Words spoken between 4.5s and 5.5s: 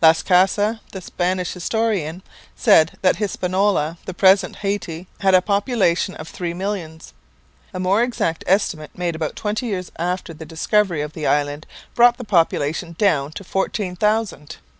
Hayti, had a